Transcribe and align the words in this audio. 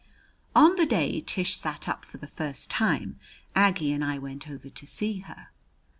On 0.55 0.77
the 0.77 0.85
day 0.87 1.21
Tish 1.23 1.55
sat 1.55 1.87
up 1.87 2.05
for 2.05 2.17
the 2.17 2.25
first 2.25 2.71
time, 2.71 3.19
Aggie 3.55 3.91
and 3.91 4.03
I 4.03 4.17
went 4.17 4.49
over 4.49 4.67
to 4.71 4.85
see 4.87 5.19
her. 5.19 5.51